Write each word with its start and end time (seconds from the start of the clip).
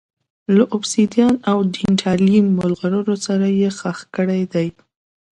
له 0.55 0.63
اوبسیدیان 0.73 1.35
او 1.49 1.57
ډینټالیم 1.73 2.45
مرغلرو 2.57 3.15
سره 3.25 3.45
ښخ 3.77 3.99
کړي 4.15 4.41
دي 4.53 4.67